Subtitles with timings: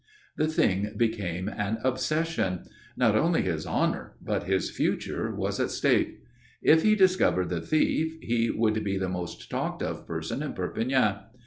[0.35, 2.65] The thing became an obsession.
[2.97, 6.23] Not only his honour but his future was at stake.
[6.63, 11.19] If he discovered the thief, he would be the most talked of person in Perpignan.